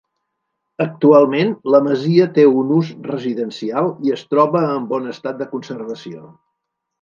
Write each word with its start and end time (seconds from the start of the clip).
Actualment 0.85 1.51
la 1.75 1.81
masia 1.87 2.25
té 2.37 2.45
un 2.61 2.71
ús 2.77 2.89
residencial 3.09 3.91
i 4.09 4.15
es 4.17 4.25
troba 4.33 4.63
en 4.71 4.89
bon 4.95 5.13
estat 5.13 5.39
de 5.43 5.49
conservació. 5.53 6.27